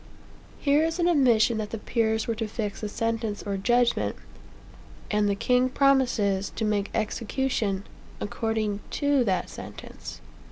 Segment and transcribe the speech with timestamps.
[0.57, 4.15] Here is an admission that the peers were to fix the sentence, or judgment,
[5.11, 7.83] and the king promises to make execution
[8.19, 10.19] "according to" that sentence.